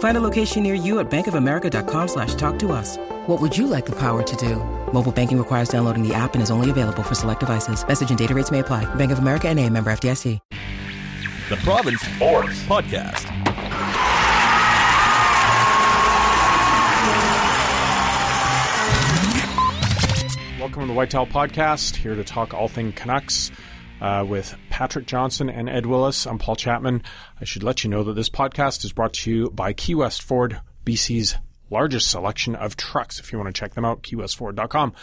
[0.00, 2.96] Find a location near you at bankofamerica.com slash talk to us.
[3.26, 4.56] What would you like the power to do?
[4.92, 7.86] Mobile banking requires downloading the app and is only available for select devices.
[7.86, 8.92] Message and data rates may apply.
[8.96, 10.38] Bank of America and a member FDIC.
[11.50, 13.26] The Province Sports Podcast.
[20.60, 23.50] Welcome to the Whitetail Podcast, here to talk all thing Canucks
[24.00, 26.26] uh, with Patrick Johnston and Ed Willes.
[26.26, 27.02] I'm Paul Chapman.
[27.40, 30.22] I should let you know that this podcast is brought to you by Key West
[30.22, 31.36] Ford, BC's
[31.70, 33.20] largest selection of trucks.
[33.20, 34.94] If you want to check them out, keywestford.com.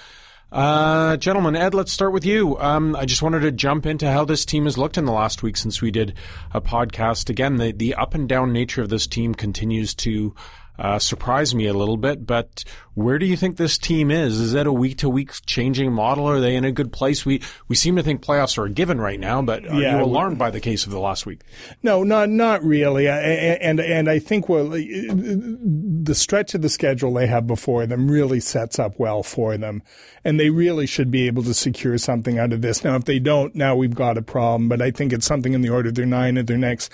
[0.49, 2.57] Uh, gentlemen, Ed, let's start with you.
[2.57, 5.43] Um, I just wanted to jump into how this team has looked in the last
[5.43, 6.13] week since we did
[6.53, 7.29] a podcast.
[7.29, 10.33] Again, the, the up and down nature of this team continues to
[10.79, 12.25] uh, surprised me a little bit.
[12.25, 14.39] But where do you think this team is?
[14.39, 16.27] Is that a week to week changing model?
[16.27, 17.25] Are they in a good place?
[17.25, 20.03] We we seem to think playoffs are a given right now, but are yeah, you
[20.03, 21.41] alarmed by the case of the last week?
[21.83, 23.07] No, not not really.
[23.07, 28.39] And and I think well, the stretch of the schedule they have before them really
[28.39, 29.83] sets up well for them,
[30.23, 32.83] and they really should be able to secure something out of this.
[32.83, 34.69] Now, if they don't, now we've got a problem.
[34.69, 36.91] But I think it's something in the order of their nine of their next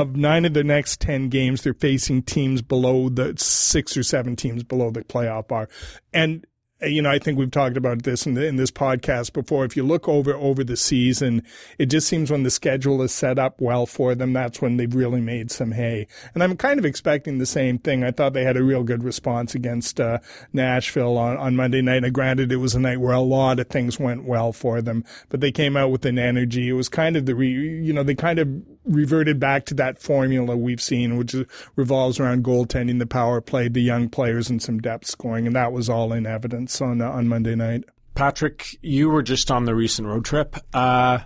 [0.00, 4.36] of nine of the next 10 games, they're facing teams below the six or seven
[4.36, 5.68] teams below the playoff bar.
[6.12, 6.46] And
[6.82, 9.64] you know, I think we've talked about this in, the, in this podcast before.
[9.64, 11.42] If you look over over the season,
[11.76, 14.94] it just seems when the schedule is set up well for them, that's when they've
[14.94, 16.06] really made some hay.
[16.34, 18.04] And I'm kind of expecting the same thing.
[18.04, 20.18] I thought they had a real good response against uh,
[20.52, 22.02] Nashville on, on Monday night.
[22.02, 25.04] Now, granted, it was a night where a lot of things went well for them,
[25.30, 26.68] but they came out with an energy.
[26.68, 28.48] It was kind of the, re, you know, they kind of
[28.84, 31.34] reverted back to that formula we've seen, which
[31.74, 35.72] revolves around goaltending, the power play, the young players, and some depth scoring, and that
[35.72, 37.84] was all in evidence on uh, on Monday night.
[38.14, 40.56] Patrick, you were just on the recent road trip.
[40.74, 41.20] Uh,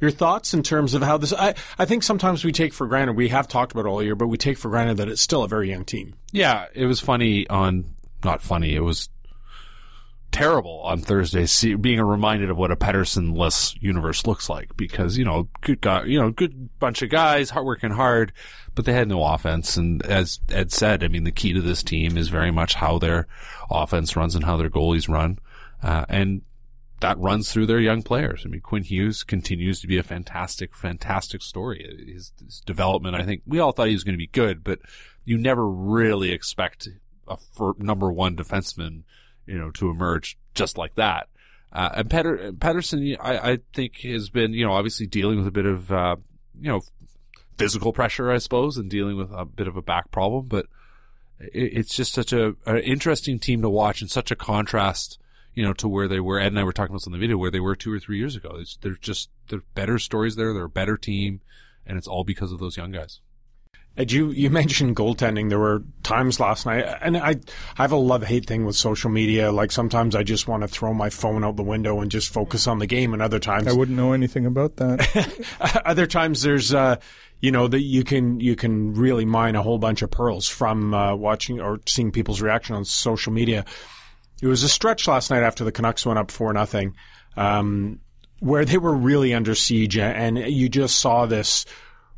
[0.00, 1.32] your thoughts in terms of how this?
[1.32, 3.16] I, I think sometimes we take for granted.
[3.16, 5.48] We have talked about all year, but we take for granted that it's still a
[5.48, 6.14] very young team.
[6.32, 7.84] Yeah, it was funny on
[8.24, 8.74] not funny.
[8.74, 9.08] It was
[10.32, 15.24] terrible on Thursday, see, being reminded of what a Pettersson-less universe looks like because, you
[15.24, 18.32] know, good guy, you know, good bunch of guys, hard working hard,
[18.74, 19.76] but they had no offense.
[19.76, 22.98] And as Ed said, I mean, the key to this team is very much how
[22.98, 23.26] their
[23.70, 25.38] offense runs and how their goalies run.
[25.82, 26.42] Uh, and
[27.00, 28.42] that runs through their young players.
[28.44, 32.06] I mean, Quinn Hughes continues to be a fantastic, fantastic story.
[32.12, 34.80] His, his development, I think we all thought he was going to be good, but
[35.24, 36.88] you never really expect
[37.28, 37.36] a
[37.78, 39.02] number one defenseman
[39.46, 41.28] you know, to emerge just like that.
[41.72, 42.52] Uh, and Petter,
[43.20, 46.16] I, I, think has been, you know, obviously dealing with a bit of, uh,
[46.58, 46.80] you know,
[47.58, 50.46] physical pressure, I suppose, and dealing with a bit of a back problem.
[50.46, 50.66] But
[51.38, 55.18] it, it's just such a, an interesting team to watch and such a contrast,
[55.54, 56.38] you know, to where they were.
[56.38, 57.98] Ed and I were talking about this on the video where they were two or
[57.98, 58.56] three years ago.
[58.58, 60.54] It's, they're just, they're better stories there.
[60.54, 61.40] They're a better team.
[61.86, 63.20] And it's all because of those young guys.
[63.98, 65.48] Ed, you, you mentioned goaltending.
[65.48, 67.36] There were times last night, and I,
[67.78, 69.50] I have a love hate thing with social media.
[69.50, 72.66] Like sometimes I just want to throw my phone out the window and just focus
[72.66, 75.82] on the game, and other times I wouldn't know anything about that.
[75.86, 76.96] other times there's, uh,
[77.40, 80.92] you know, that you can you can really mine a whole bunch of pearls from
[80.92, 83.64] uh, watching or seeing people's reaction on social media.
[84.42, 86.94] It was a stretch last night after the Canucks went up four nothing,
[87.38, 88.00] um,
[88.40, 91.64] where they were really under siege, and you just saw this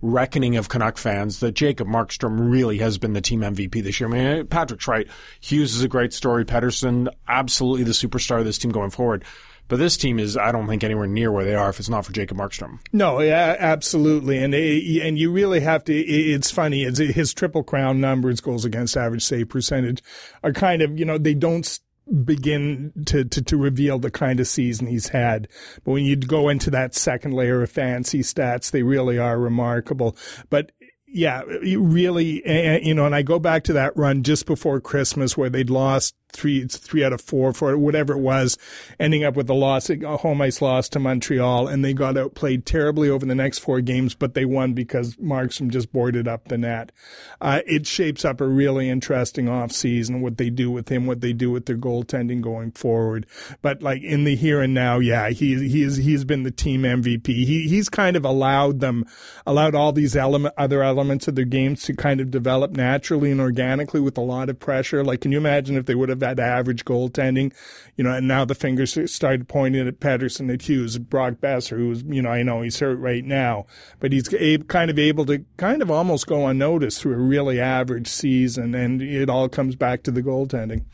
[0.00, 4.08] reckoning of Canuck fans that Jacob Markstrom really has been the team MVP this year.
[4.08, 5.08] I mean, Patrick's right.
[5.40, 6.44] Hughes is a great story.
[6.44, 9.24] Pettersson, absolutely the superstar of this team going forward.
[9.68, 12.06] But this team is, I don't think, anywhere near where they are if it's not
[12.06, 12.78] for Jacob Markstrom.
[12.90, 15.94] No, yeah, absolutely, and and you really have to.
[15.94, 16.84] It's funny.
[16.84, 20.02] It's his triple crown numbers, goals against average save percentage,
[20.42, 21.78] are kind of you know they don't
[22.24, 25.48] begin to, to, to reveal the kind of season he's had.
[25.84, 30.16] But when you go into that second layer of fancy stats, they really are remarkable.
[30.50, 30.72] But
[31.06, 32.42] yeah, really,
[32.84, 36.14] you know, and I go back to that run just before Christmas where they'd lost
[36.30, 38.58] three three out of four for whatever it was,
[39.00, 42.66] ending up with a loss, a home ice loss to Montreal, and they got outplayed
[42.66, 46.58] terribly over the next four games, but they won because Markstrom just boarded up the
[46.58, 46.92] net.
[47.40, 50.20] Uh, it shapes up a really interesting off season.
[50.20, 53.26] What they do with him, what they do with their goaltending going forward.
[53.62, 56.82] But like in the here and now, yeah, he he is he's been the team
[56.82, 57.26] MVP.
[57.26, 59.06] He he's kind of allowed them,
[59.46, 63.40] allowed all these element other elements of their games to kind of develop naturally and
[63.40, 65.04] organically with a lot of pressure.
[65.04, 67.52] Like, can you imagine if they would have had average goaltending,
[67.96, 71.76] you know, and now the fingers started pointing at Pettersson, at Hughes, at Brock Boeser,
[71.76, 73.66] who's, you know, I know he's hurt right now,
[74.00, 77.60] but he's a- kind of able to kind of almost go unnoticed through a really
[77.60, 80.84] average season, and it all comes back to the goaltending.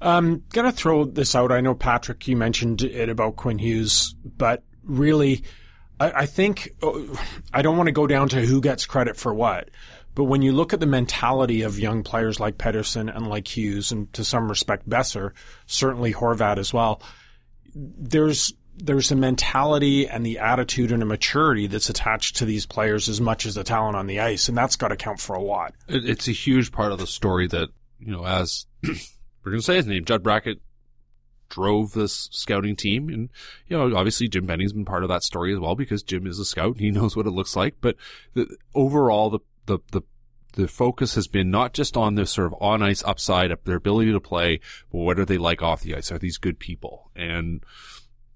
[0.00, 1.50] Um, gonna throw this out.
[1.50, 5.42] I know Patrick, you mentioned it about Quinn Hughes, but really,
[5.98, 7.18] I, I think oh,
[7.52, 9.70] I don't want to go down to who gets credit for what.
[10.14, 13.90] But when you look at the mentality of young players like Pettersson and like Hughes,
[13.90, 15.32] and to some respect Boeser,
[15.66, 17.02] certainly Horvat as well,
[17.74, 23.08] there's there's a mentality and the attitude and a maturity that's attached to these players
[23.08, 25.42] as much as the talent on the ice, and that's got to count for a
[25.42, 25.74] lot.
[25.88, 27.68] It's a huge part of the story that
[27.98, 30.60] you know, as we're going to say his name, Judd Brackett
[31.48, 33.28] drove this scouting team, and
[33.68, 36.38] you know, obviously Jim Benning's been part of that story as well because Jim is
[36.38, 37.76] a scout and he knows what it looks like.
[37.80, 37.96] But
[38.34, 40.02] the, overall, the the the
[40.54, 44.12] the focus has been not just on this sort of on ice upside, their ability
[44.12, 44.60] to play,
[44.92, 46.12] but what are they like off the ice?
[46.12, 47.10] Are these good people?
[47.16, 47.64] And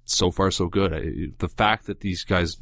[0.04, 1.34] so far, so good.
[1.38, 2.56] The fact that these guys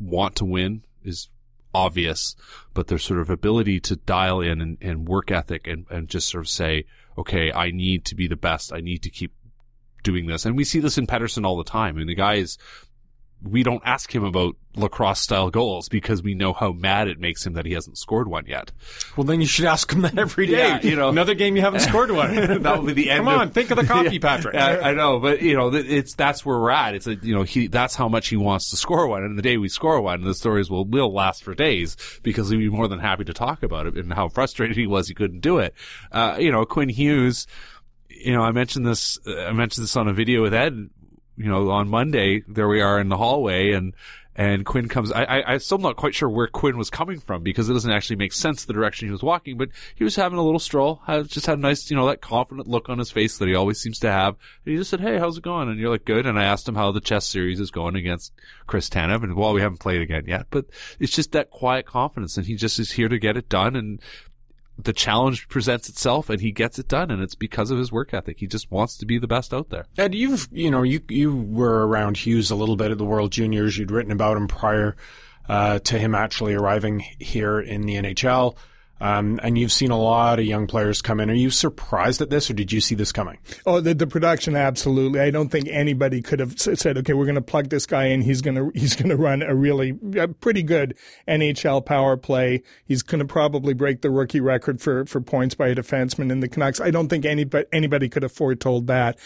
[0.00, 1.28] want to win is
[1.72, 2.34] obvious,
[2.74, 6.28] but their sort of ability to dial in and, and work ethic and, and just
[6.28, 6.84] sort of say,
[7.16, 8.72] okay, I need to be the best.
[8.72, 9.32] I need to keep
[10.02, 10.46] doing this.
[10.46, 11.94] And we see this in Pettersson all the time.
[11.94, 12.58] I mean, the guy is
[13.42, 17.44] we don't ask him about lacrosse style goals because we know how mad it makes
[17.44, 18.70] him that he hasn't scored one yet.
[19.16, 20.68] Well, then you should ask him that every day.
[20.68, 22.34] Yeah, you know, another game you haven't scored one.
[22.62, 23.24] that will be the end.
[23.24, 24.54] Come on, of, think of the copy, yeah, Patrick.
[24.54, 26.94] I, I, know, but you know, it's that's where we're at.
[26.94, 29.42] It's a you know, he that's how much he wants to score one, and the
[29.42, 32.88] day we score one, the stories will will last for days because he'd be more
[32.88, 35.74] than happy to talk about it and how frustrated he was he couldn't do it.
[36.12, 37.46] Uh, you know, Quinn Hughes
[38.22, 40.90] you know, I mentioned this, I mentioned this on a video with Ed
[41.40, 43.94] you know, on Monday, there we are in the hallway and,
[44.36, 47.42] and Quinn comes, I, I, I'm still not quite sure where Quinn was coming from
[47.42, 50.38] because it doesn't actually make sense the direction he was walking, but he was having
[50.38, 53.10] a little stroll, had, just had a nice, you know, that confident look on his
[53.10, 54.36] face that he always seems to have.
[54.64, 55.68] And he just said, Hey, how's it going?
[55.68, 56.26] And you're like, good.
[56.26, 58.32] And I asked him how the chess series is going against
[58.66, 59.22] Chris Tanev.
[59.22, 60.66] And well, we haven't played again yet, but
[60.98, 63.76] it's just that quiet confidence and he just is here to get it done.
[63.76, 64.00] And
[64.84, 68.12] the challenge presents itself and he gets it done and it's because of his work
[68.14, 68.40] ethic.
[68.40, 69.86] He just wants to be the best out there.
[69.96, 73.32] Ed, you've, you know, you, you were around Hughes a little bit at the World
[73.32, 73.78] Juniors.
[73.78, 74.96] You'd written about him prior,
[75.48, 78.56] uh, to him actually arriving here in the NHL.
[79.00, 81.30] Um, and you've seen a lot of young players come in.
[81.30, 83.38] Are you surprised at this, or did you see this coming?
[83.66, 85.20] Oh, the, the production, absolutely.
[85.20, 88.22] I don't think anybody could have said, "Okay, we're going to plug this guy in.
[88.22, 92.62] He's going to he's going to run a really a pretty good NHL power play.
[92.84, 96.40] He's going to probably break the rookie record for for points by a defenseman in
[96.40, 99.18] the Canucks." I don't think anybody anybody could have foretold that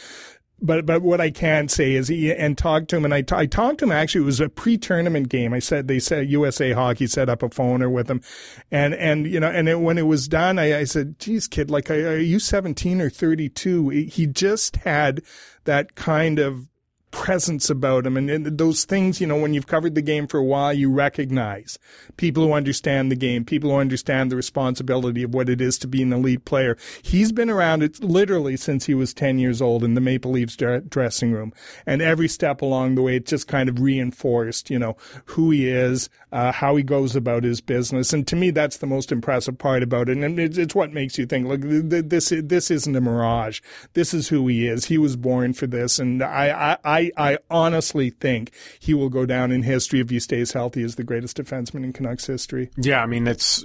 [0.64, 3.46] but but what I can say is he and talked to him, and I, I
[3.46, 3.92] talked to him.
[3.92, 5.52] Actually, it was a pre-tournament game.
[5.52, 8.22] I said they said USA Hockey set up a phoner with him,
[8.70, 11.70] and and you know, and it, when it was done, I, I said, "Geez, kid,
[11.70, 15.22] like, are you 17 or 32?" He just had
[15.64, 16.66] that kind of
[17.14, 20.38] presence about him and, and, those things, you know, when you've covered the game for
[20.38, 21.78] a while, you recognize
[22.16, 25.86] people who understand the game, people who understand the responsibility of what it is to
[25.86, 26.76] be an elite player.
[27.02, 30.56] He's been around it literally since he was 10 years old in the Maple Leafs
[30.56, 31.52] dressing room.
[31.86, 35.68] And every step along the way, it just kind of reinforced, you know, who he
[35.68, 38.12] is, uh, how he goes about his business.
[38.12, 40.18] And to me, that's the most impressive part about it.
[40.18, 43.60] And it's, it's what makes you think, look, this, this isn't a mirage.
[43.92, 44.86] This is who he is.
[44.86, 45.98] He was born for this.
[45.98, 47.03] And I, I, I,
[47.50, 51.36] honestly think he will go down in history if he stays healthy as the greatest
[51.36, 52.70] defenseman in Canucks history.
[52.76, 53.64] Yeah, I mean it's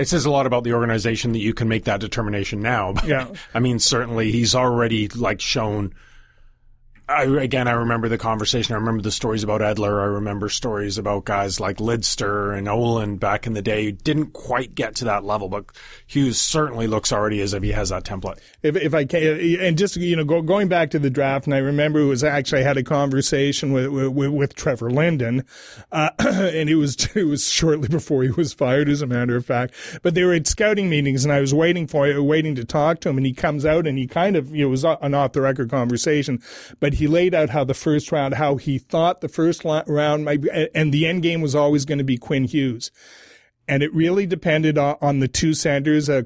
[0.00, 2.94] it says a lot about the organization that you can make that determination now.
[3.04, 3.28] yeah.
[3.52, 5.94] I mean, certainly he's already like shown
[7.10, 8.74] I, again, I remember the conversation.
[8.74, 10.00] I remember the stories about Edler.
[10.00, 13.86] I remember stories about guys like Lidster and Ohlund back in the day.
[13.86, 15.64] who Didn't quite get to that level, but
[16.06, 18.38] Hughes certainly looks already as if he has that template.
[18.62, 21.54] If, if I can, and just you know, go, going back to the draft, and
[21.54, 25.44] I remember it was actually I had a conversation with with, with Trevor Linden,
[25.90, 29.44] uh, and it was it was shortly before he was fired, as a matter of
[29.44, 29.74] fact.
[30.02, 33.08] But they were at scouting meetings, and I was waiting for waiting to talk to
[33.08, 35.32] him, and he comes out, and he kind of you know, it was an off
[35.32, 36.40] the record conversation,
[36.78, 40.42] but he laid out how the first round, how he thought the first round might
[40.42, 42.92] be, and the end game was always going to be Quinn Hughes.
[43.66, 46.22] and it really depended on, the two centers, uh,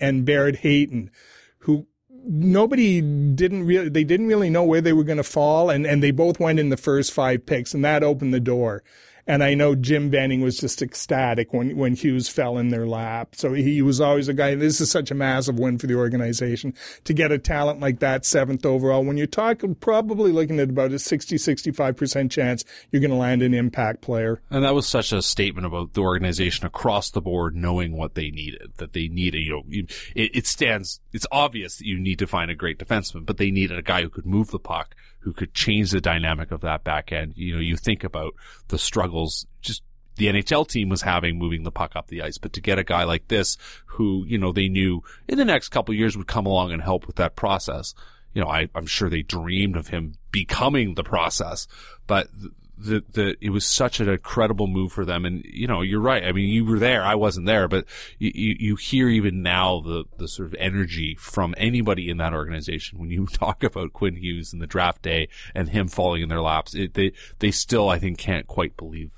[0.00, 1.10] and Barrett Hayton,
[1.58, 1.86] who
[2.26, 6.02] nobody didn't really they didn't really know where they were going to fall and and
[6.02, 8.82] they both went in the first five picks and that opened the door
[9.26, 13.34] and I know Jim Benning was just ecstatic when, when Hughes fell in their lap.
[13.34, 14.54] So he was always a guy.
[14.54, 18.26] This is such a massive win for the organization to get a talent like that
[18.26, 19.04] seventh overall.
[19.04, 23.42] When you're talking, probably looking at about a 60, 65% chance you're going to land
[23.42, 24.42] an impact player.
[24.50, 28.30] And that was such a statement about the organization across the board knowing what they
[28.30, 32.26] needed, that they needed, you know, it, it stands, it's obvious that you need to
[32.26, 35.32] find a great defenseman, but they needed a guy who could move the puck, who
[35.32, 37.32] could change the dynamic of that back end.
[37.34, 38.34] You know, you think about
[38.68, 39.82] the struggles just
[40.16, 42.84] the NHL team was having moving the puck up the ice, but to get a
[42.84, 46.46] guy like this who, you know, they knew in the next couple years would come
[46.46, 47.94] along and help with that process.
[48.32, 51.66] You know, I, I'm sure they dreamed of him becoming the process,
[52.06, 52.28] but
[52.76, 55.24] the, the, it was such an incredible move for them.
[55.24, 56.24] And, you know, you're right.
[56.24, 57.02] I mean, you were there.
[57.02, 57.84] I wasn't there, but
[58.18, 62.34] you, you, you hear even now the, the sort of energy from anybody in that
[62.34, 66.28] organization when you talk about Quinn Hughes and the draft day and him falling in
[66.28, 66.74] their laps.
[66.74, 69.12] It, they, they still, I think, can't quite believe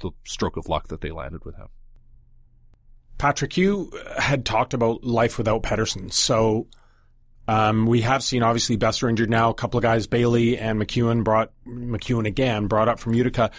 [0.00, 1.68] the stroke of luck that they landed with him.
[3.18, 6.66] Patrick, you had talked about life without Pettersson, So,
[7.46, 9.50] um, we have seen obviously Boeser injured now.
[9.50, 13.50] A couple of guys, Bailey and MacEwen brought MacEwen again brought up from Utica.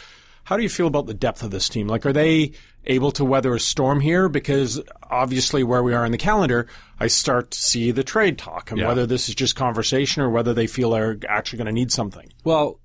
[0.45, 1.87] How do you feel about the depth of this team?
[1.87, 2.51] Like, are they
[2.85, 4.29] able to weather a storm here?
[4.29, 6.67] Because obviously, where we are in the calendar,
[6.99, 8.87] I start to see the trade talk and yeah.
[8.87, 12.31] whether this is just conversation or whether they feel they're actually going to need something.
[12.43, 12.79] Well,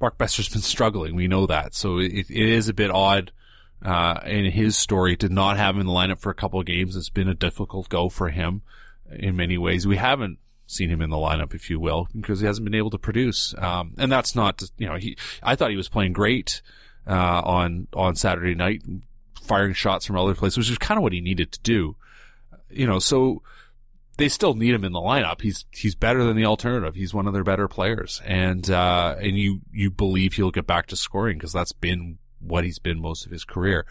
[0.00, 1.14] Mark Boeser's been struggling.
[1.14, 3.32] We know that, so it, it is a bit odd.
[3.84, 6.64] Uh, in his story, to not have him in the lineup for a couple of
[6.64, 8.62] games, it's been a difficult go for him
[9.10, 9.86] in many ways.
[9.86, 12.90] We haven't seen him in the lineup, if you will, because he hasn't been able
[12.90, 13.54] to produce.
[13.58, 16.60] Um, and that's not, you know, he, I thought he was playing great,
[17.06, 18.82] uh, on, on Saturday night,
[19.40, 21.96] firing shots from other places, which is kind of what he needed to do.
[22.68, 23.42] You know, so
[24.16, 25.40] they still need him in the lineup.
[25.40, 26.96] He's, he's better than the alternative.
[26.96, 28.20] He's one of their better players.
[28.24, 32.64] And, uh, and you, you believe he'll get back to scoring because that's been what
[32.64, 33.86] he's been most of his career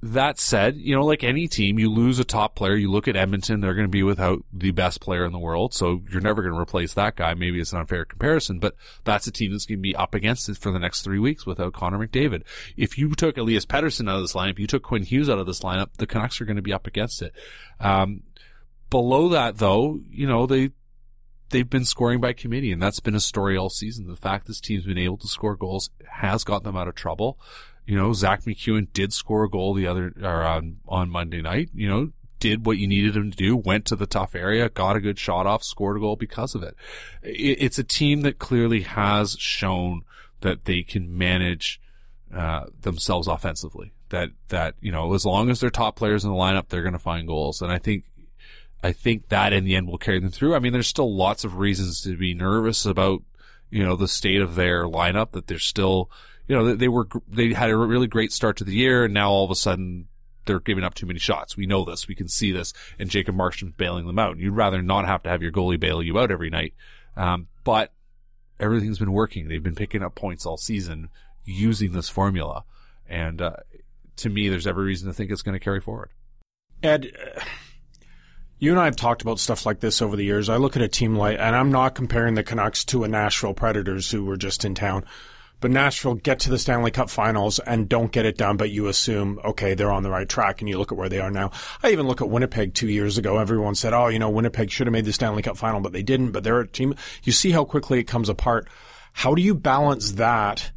[0.00, 2.76] that said, you know, like any team, you lose a top player.
[2.76, 5.74] You look at Edmonton, they're going to be without the best player in the world.
[5.74, 7.34] So you're never going to replace that guy.
[7.34, 10.48] Maybe it's an unfair comparison, but that's a team that's going to be up against
[10.48, 12.42] it for the next three weeks without Connor McDavid.
[12.76, 15.46] If you took Elias Pettersson out of this lineup, you took Quinn Hughes out of
[15.46, 17.32] this lineup, the Canucks are going to be up against it.
[17.80, 18.22] Um,
[18.90, 20.70] below that though, you know, they,
[21.50, 24.06] they've been scoring by committee and that's been a story all season.
[24.06, 27.36] The fact this team's been able to score goals has gotten them out of trouble.
[27.88, 31.70] You know, Zack MacEwen did score a goal the other, or on, on Monday night,
[31.72, 34.94] you know, did what you needed him to do, went to the tough area, got
[34.94, 36.76] a good shot off, scored a goal because of it.
[37.22, 40.02] It's a team that clearly has shown
[40.42, 41.80] that they can manage,
[42.30, 43.94] uh, themselves offensively.
[44.10, 46.92] That, that, you know, as long as they're top players in the lineup, they're going
[46.92, 47.62] to find goals.
[47.62, 48.04] And I think,
[48.84, 50.54] I think that in the end will carry them through.
[50.54, 53.22] I mean, there's still lots of reasons to be nervous about,
[53.70, 56.10] you know, the state of their lineup, that they're still,
[56.48, 59.30] you know, they were, they had a really great start to the year and now
[59.30, 60.08] all of a sudden
[60.46, 61.56] they're giving up too many shots.
[61.56, 62.08] We know this.
[62.08, 64.38] We can see this and Jacob Markstrom's bailing them out.
[64.38, 66.74] You'd rather not have to have your goalie bail you out every night.
[67.16, 67.92] Um, but
[68.58, 69.48] everything's been working.
[69.48, 71.10] They've been picking up points all season
[71.44, 72.64] using this formula.
[73.08, 73.56] And, uh,
[74.18, 76.10] to me, there's every reason to think it's going to carry forward.
[76.82, 77.10] Ed,
[78.58, 80.48] you and I have talked about stuff like this over the years.
[80.48, 83.54] I look at a team like, and I'm not comparing the Canucks to a Nashville
[83.54, 85.04] Predators who were just in town.
[85.60, 88.86] But Nashville get to the Stanley Cup finals and don't get it done, but you
[88.86, 91.50] assume, okay, they're on the right track and you look at where they are now.
[91.82, 93.38] I even look at Winnipeg two years ago.
[93.38, 96.02] Everyone said, oh, you know, Winnipeg should have made the Stanley Cup final, but they
[96.02, 96.94] didn't, but they're a team.
[97.24, 98.68] You see how quickly it comes apart.
[99.12, 100.70] How do you balance that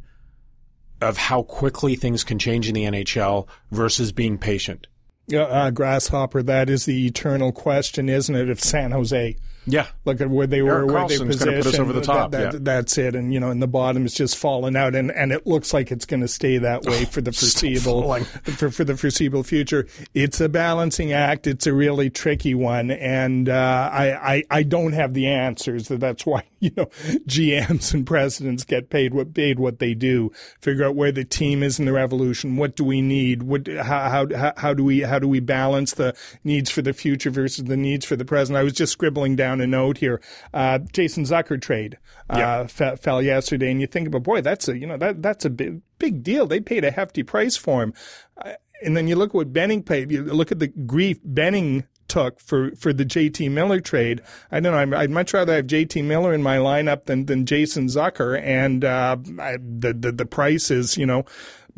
[1.00, 4.88] of how quickly things can change in the NHL versus being patient?
[5.32, 8.50] Uh, grasshopper, that is the eternal question, isn't it?
[8.50, 9.36] If San Jose
[9.66, 11.62] yeah, look at where they Erik were, where they positioned.
[11.62, 12.32] Put us over the top.
[12.32, 12.58] That, that, yeah.
[12.60, 15.46] That's it, and you know, and the bottom is just falling out, and, and it
[15.46, 19.44] looks like it's going to stay that way for the foreseeable for, for the foreseeable
[19.44, 19.86] future.
[20.14, 21.46] It's a balancing act.
[21.46, 25.86] It's a really tricky one, and uh, I, I I don't have the answers.
[25.88, 26.86] That's why you know
[27.26, 30.32] GMs and presidents get paid what paid what they do.
[30.60, 32.56] Figure out where the team is in the revolution.
[32.56, 33.44] What do we need?
[33.44, 37.30] What how how how do we how do we balance the needs for the future
[37.30, 38.56] versus the needs for the present?
[38.56, 40.20] I was just scribbling down down a note here.
[40.52, 41.98] Uh, Jason Zucker trade
[42.30, 42.96] uh, yeah.
[42.96, 45.82] fell yesterday, and you think about, boy, that's a you know that that's a big
[45.98, 46.46] big deal.
[46.46, 47.94] They paid a hefty price for him,
[48.38, 50.10] uh, and then you look at what Benning paid.
[50.10, 54.20] You look at the grief Benning took for, for the JT Miller trade.
[54.50, 54.98] I don't know.
[54.98, 58.38] I'd much rather have JT Miller in my lineup than, than Jason Zucker.
[58.42, 61.24] And, uh, I, the, the, the price is, you know,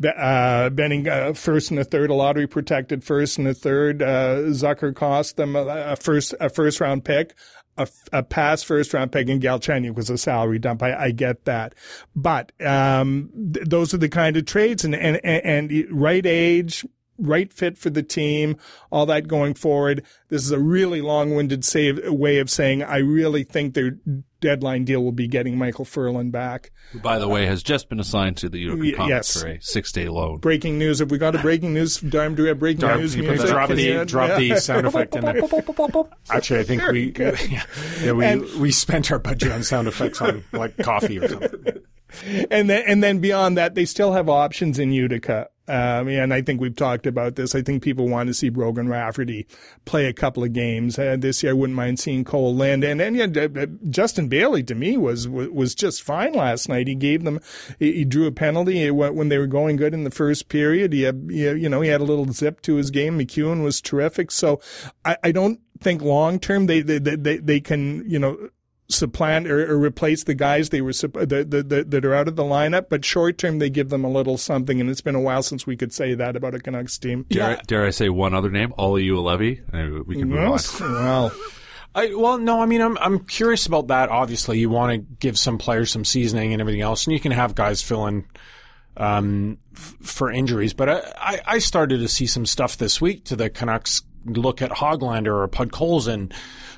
[0.03, 4.01] uh, Benning uh, first and a third, a lottery protected first and a third.
[4.01, 7.33] Uh, Zucker cost them a, a first a first round pick
[7.77, 10.81] a, a past first round pick in Galchenyuk was a salary dump.
[10.81, 11.75] I, I get that,
[12.15, 16.85] but um, th- those are the kind of trades and, and and and right age,
[17.17, 18.57] right fit for the team,
[18.91, 20.03] all that going forward.
[20.29, 23.97] This is a really long-winded save, way of saying I really think their
[24.41, 26.71] deadline deal will be getting Micheal Ferland back.
[26.91, 29.41] Who, by the way, has just been assigned to the Utica Y- yes.
[29.41, 30.37] for a six-day loan.
[30.39, 30.99] Breaking news.
[30.99, 31.99] Have we got a breaking news?
[31.99, 33.47] Darm, do we have breaking Darm, news can you put music?
[33.47, 33.53] the-
[34.05, 34.53] drop the Yeah.
[34.55, 35.41] the sound effect in there.
[36.29, 37.63] Actually, I think we yeah,
[38.03, 41.79] yeah, we And- we spent our budget on sound effects on like coffee or something.
[42.51, 45.47] and then and then beyond that, they still have options in Utica.
[45.67, 47.55] Um, and I think we've talked about this.
[47.55, 49.47] I think people want to see Brogan Rafferty
[49.85, 51.51] play a couple of games uh, this year.
[51.51, 55.73] I wouldn't mind seeing Cole Lind and yeah, d- Justin Bailey to me was was
[55.73, 56.87] just fine last night.
[56.87, 57.39] He gave them
[57.79, 60.93] he, he drew a penalty when they were going good in the first period.
[60.93, 63.17] He had you know he had a little zip to his game.
[63.17, 64.31] MacEwen was terrific.
[64.31, 64.61] So
[65.03, 68.49] I, I don't think long term they, they they they can you know
[68.87, 72.27] supplant or, or replace the guys they were supp- that, that, that, that are out
[72.27, 75.15] of the lineup, but short term they give them a little something, and it's been
[75.15, 77.25] a while since we could say that about a Canucks team.
[77.29, 78.73] Dare, dare I say one other name?
[78.77, 79.61] Olli Juolevi?
[79.73, 80.93] And we can move Well, on.
[80.93, 81.31] well,
[81.95, 84.09] I, well, no, I mean, I'm I'm curious about that.
[84.09, 87.31] Obviously, you want to give some players some seasoning and everything else, and you can
[87.31, 88.25] have guys fill in
[88.97, 90.73] um, f- for injuries.
[90.73, 94.61] But I, I, I started to see some stuff this week to the Canucks look
[94.61, 96.33] at Hoglander or Podkolzin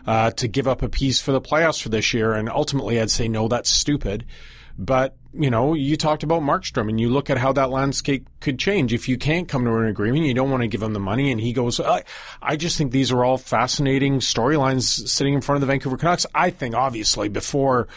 [0.06, 3.12] uh, to give up a piece for the playoffs for this year, and ultimately I'd
[3.12, 4.26] say no, that's stupid.
[4.78, 8.58] But you know, you talked about Markstrom, and you look at how that landscape could
[8.58, 10.26] change if you can't come to an agreement.
[10.26, 11.80] You don't want to give him the money, and he goes.
[11.80, 12.04] I,
[12.42, 16.26] I just think these are all fascinating storylines sitting in front of the Vancouver Canucks.
[16.34, 17.88] I think obviously before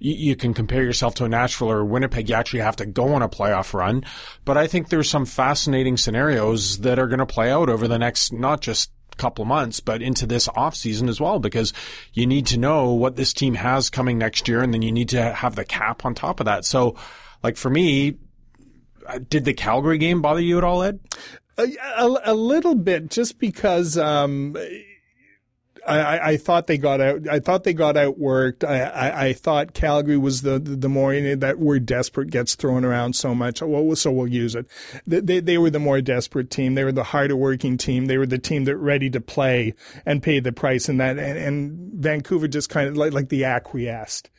[0.00, 3.22] you can compare yourself to a Nashville or Winnipeg, you actually have to go on
[3.22, 4.04] a playoff run.
[4.44, 7.98] But I think there's some fascinating scenarios that are going to play out over the
[7.98, 11.72] next not just couple months, but into this off season as well, because
[12.14, 15.10] you need to know what this team has coming next year, and then you need
[15.10, 16.64] to have the cap on top of that.
[16.64, 16.96] So,
[17.42, 18.16] like for me,
[19.28, 21.00] did the Calgary game bother you at all, Ed?
[21.58, 24.56] a, a, a little bit, just because um,
[25.88, 27.28] I, I, thought they got out.
[27.28, 28.62] I thought they got outworked.
[28.62, 32.84] I, I, I thought Calgary was the the, the more that word desperate gets thrown
[32.84, 33.62] around so much.
[33.62, 34.66] Well, so we'll use it.
[35.06, 36.74] They, they, they were the more desperate team.
[36.74, 38.06] They were the harder working team.
[38.06, 39.74] They were the team that ready to play
[40.04, 40.88] and pay the price.
[40.88, 44.30] And that and, and Vancouver just kind of like like the acquiesced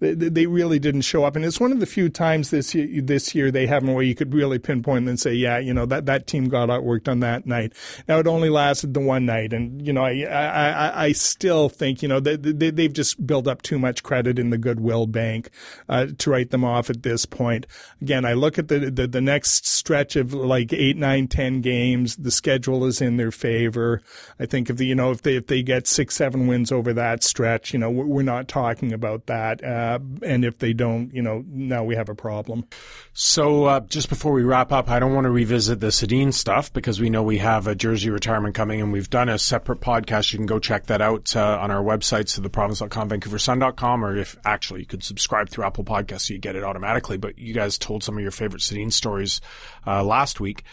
[0.00, 1.34] they, they really didn't show up.
[1.34, 4.14] And it's one of the few times this year, this year they haven't where you
[4.14, 7.46] could really pinpoint and say, yeah, you know, that, that team got outworked on that
[7.46, 7.72] night.
[8.06, 9.52] Now it only lasted the one night.
[9.52, 13.48] And, you know, I, I, I, still think, you know, they, they, they've just built
[13.48, 15.50] up too much credit in the goodwill bank,
[15.88, 17.66] uh, to write them off at this point.
[18.00, 22.16] Again, I look at the, the, the next stretch of like eight, nine, ten games.
[22.16, 24.00] The schedule is in their favor.
[24.38, 26.92] I think if the, you know, if they, if they get six, seven wins over
[26.92, 29.64] that stretch, you know, we're, we're not talking about that.
[29.64, 29.87] Uh,
[30.22, 32.64] and if they don't, you know, now we have a problem.
[33.12, 36.72] So, uh, just before we wrap up, I don't want to revisit the Sedin stuff
[36.72, 40.32] because we know we have a jersey retirement coming and we've done a separate podcast.
[40.32, 44.36] You can go check that out uh, on our websites, so theprovince.com, vancouversun.com, or if
[44.44, 47.16] actually you could subscribe through Apple Podcasts so you get it automatically.
[47.16, 49.40] But you guys told some of your favorite Sedin stories
[49.86, 50.64] uh, last week.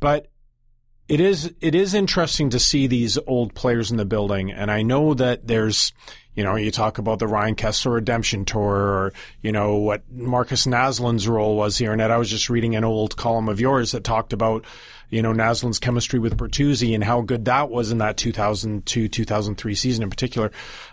[0.00, 0.28] But
[1.08, 4.82] it is it is interesting to see these old players in the building, and I
[4.82, 5.92] know that there's,
[6.34, 10.66] you know, you talk about the Ryan Kesler redemption tour, or you know what Markus
[10.66, 11.92] Naslund's role was here.
[11.92, 14.64] And I was just reading an old column of yours that talked about,
[15.10, 19.74] you know, Naslin's chemistry with Bertuzzi and how good that was in that 2002 2003
[19.74, 20.50] season in particular.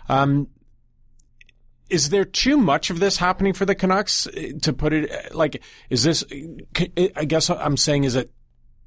[0.08, 0.48] Um,
[1.90, 5.62] is there too much of this happening for the Canucks eh, to put it like?
[5.90, 6.24] Is this?
[7.16, 8.30] I guess I'm saying is it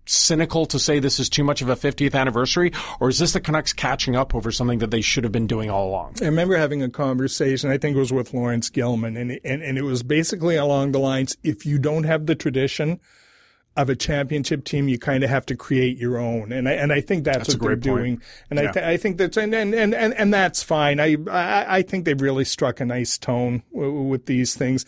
[0.06, 3.39] cynical to say this is too much of a 50th anniversary, or is this the
[3.41, 6.15] Canucks catching up over something that they should have been doing all along?
[6.22, 9.78] I remember having a conversation, I think it was with Laurence Gilman, and, and, and
[9.78, 13.00] it was basically along the lines, if you don't have the tradition
[13.78, 16.54] of a championship team, you kind of have to create your own.
[16.54, 17.84] And I, and I think that's, That's a what they're point.
[17.84, 18.22] doing.
[18.50, 18.70] And Yeah.
[18.70, 21.02] I, th- I think that's, and, and, and, and, and that's fine.
[21.02, 24.86] I, I, I think they've really struck a nice tone w- with these things.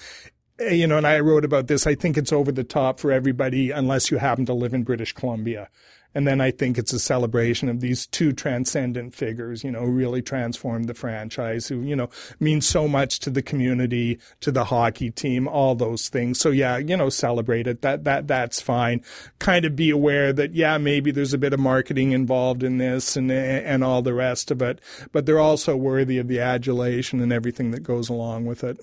[0.60, 1.88] Uh, You know, and I wrote about this.
[1.88, 5.14] I think it's over the top for everybody unless you happen to live in British
[5.14, 5.70] Columbia.
[6.16, 9.92] And then I think it's a celebration of these two transcendent figures, you know, who
[9.92, 14.64] really transformed the franchise, who, you know, mean so much to the community, to the
[14.64, 16.40] hockey team, all those things.
[16.40, 17.84] So yeah, you know, celebrate it.
[17.84, 19.04] That, that, that's fine.
[19.38, 23.16] Kind of be aware that, yeah, maybe there's a bit of marketing involved in this
[23.16, 24.80] and, and all the rest of it,
[25.12, 28.80] but they're also worthy of the adulation and everything that goes along with it.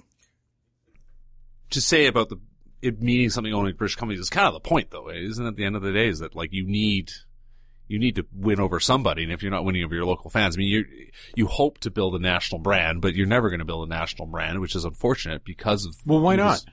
[1.71, 2.41] To say about the
[2.83, 5.49] it meaning something only British companies is kind of the point, though, isn't it?
[5.49, 7.11] At the end of the day, is that like you need
[7.89, 10.57] you need to win over somebody, and if you're not winning over your local fans,
[10.57, 10.85] I mean, you
[11.35, 14.27] you hope to build a national brand, but you're never going to build a national
[14.27, 16.65] brand, which is unfortunate because of well, why not?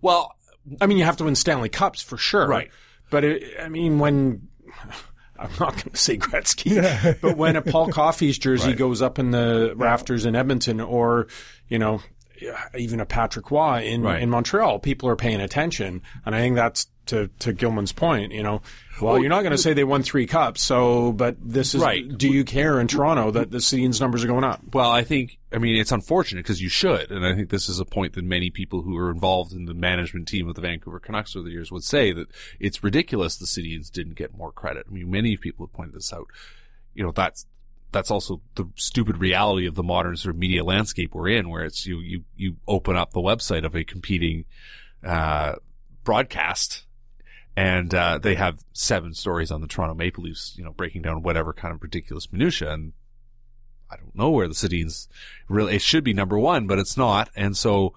[0.00, 0.32] Well,
[0.80, 2.70] I mean, you have to win Stanley Cups for sure, right?
[3.10, 4.48] But it, I mean, when
[5.38, 8.78] I'm not going to say Gretzky, but when a Paul Coffey's jersey right.
[8.78, 11.28] goes up in the rafters in Edmonton, or
[11.68, 12.00] you know,
[12.48, 14.22] Uh, even a Patrick Roy in, right.
[14.22, 16.02] in Montreal, people are paying attention.
[16.24, 18.62] And I think that's to, to Gilman's point, you know,
[19.00, 20.62] well, you're not going to say they won three cups.
[20.62, 22.06] So, but this is, right.
[22.16, 24.60] do you care in Toronto that the Sedin's numbers are going up?
[24.72, 27.10] Well, I think, I mean, it's unfortunate because you should.
[27.10, 29.74] And I think this is a point that many people who are involved in the
[29.74, 32.28] management team of the Vancouver Canucks over the years would say that
[32.60, 34.86] it's ridiculous the Sedins didn't get more credit.
[34.88, 36.26] I mean, many people have pointed this out.
[36.94, 37.46] You know, that's,
[37.92, 41.64] that's also the stupid reality of the modern sort of media landscape we're in, where
[41.64, 44.46] it's you you you open up the website of a competing
[45.06, 45.54] uh,
[46.02, 46.84] broadcast,
[47.56, 51.22] and uh, they have seven stories on the Toronto Maple Leafs, you know, breaking down
[51.22, 52.92] whatever kind of ridiculous minutia, and
[53.90, 55.06] I don't know where the Sedins
[55.48, 55.76] really.
[55.76, 57.94] It should be number one, but it's not, and so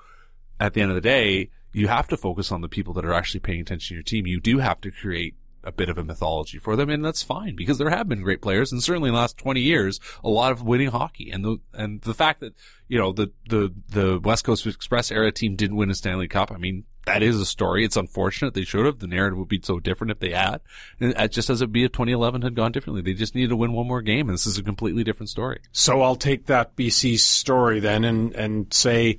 [0.60, 3.14] at the end of the day, you have to focus on the people that are
[3.14, 4.28] actually paying attention to your team.
[4.28, 7.56] You do have to create a bit of a mythology for them, and that's fine
[7.56, 10.52] because there have been great players, and certainly in the last twenty years, a lot
[10.52, 12.54] of winning hockey, and the and the fact that
[12.88, 16.52] you know the the the West Coast Express era team didn't win a Stanley Cup,
[16.52, 17.86] I mean that is a story.
[17.86, 19.00] It's unfortunate they should have.
[19.00, 20.62] The narrative would be so different if they had,
[21.00, 23.02] and uh, just as it be if 2011 had gone differently.
[23.02, 25.62] They just needed to win one more game, and this is a completely different story.
[25.72, 29.18] So I'll take that BC story then, and and say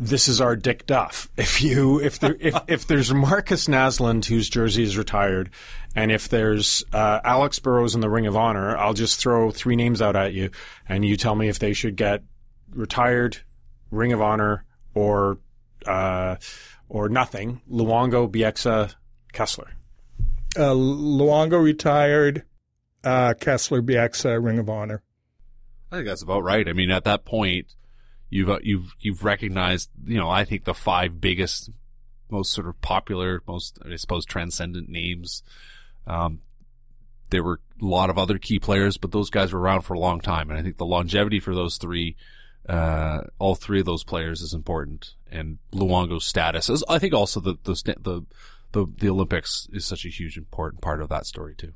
[0.00, 1.28] this is our Dick Duff.
[1.36, 5.50] If you if there if if there's Markus Naslund whose jersey is retired,
[5.94, 9.76] and if there's uh, Alex Burrows in the Ring of Honor, I'll just throw three
[9.76, 10.50] names out at you,
[10.88, 12.22] and you tell me if they should get
[12.70, 13.38] retired,
[13.90, 15.38] Ring of Honor, or
[15.86, 16.36] uh,
[16.88, 17.60] or nothing.
[17.70, 18.94] Luongo, Bieksa,
[19.34, 19.68] Kesler.
[20.56, 22.44] Uh, Luongo retired.
[23.04, 25.02] Uh, Kesler, Bieksa, Ring of Honor.
[25.92, 26.68] I think that's about right.
[26.68, 27.74] I mean, at that point,
[28.30, 31.70] you've uh, you've you've recognized, you know, I think the five biggest,
[32.30, 35.42] most sort of popular, most I suppose transcendent names.
[36.06, 36.40] Um,
[37.30, 40.00] there were a lot of other key players, but those guys were around for a
[40.00, 42.16] long time, and I think the longevity for those three,
[42.68, 47.40] uh, all three of those players is important, and Luongo's status is, I think, also
[47.40, 48.26] the the the
[48.72, 51.72] the, the Olympics is such a huge important part of that story too.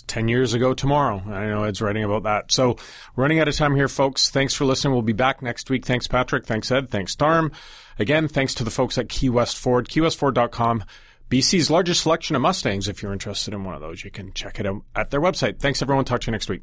[0.00, 1.22] 10 years ago tomorrow.
[1.26, 2.50] I know Ed's writing about that.
[2.50, 2.76] So
[3.16, 4.30] running out of time here, folks.
[4.30, 4.94] Thanks for listening.
[4.94, 5.84] We'll be back next week.
[5.84, 6.46] Thanks, Patrick.
[6.46, 6.90] Thanks, Ed.
[6.90, 7.52] Thanks, Darm.
[7.98, 10.84] Again, thanks to the folks at Key West Ford, keywestford.com.
[11.30, 12.88] BC's largest selection of Mustangs.
[12.88, 15.60] If you're interested in one of those, you can check it out at their website.
[15.60, 16.04] Thanks, everyone.
[16.04, 16.62] Talk to you next week.